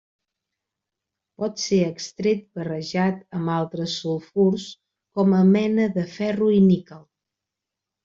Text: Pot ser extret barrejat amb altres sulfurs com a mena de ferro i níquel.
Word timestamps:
Pot 1.41 1.61
ser 1.63 1.77
extret 1.89 2.41
barrejat 2.61 3.21
amb 3.41 3.53
altres 3.59 4.01
sulfurs 4.01 4.69
com 5.21 5.39
a 5.41 5.47
mena 5.55 5.89
de 6.01 6.11
ferro 6.19 6.53
i 6.59 6.61
níquel. 6.75 7.09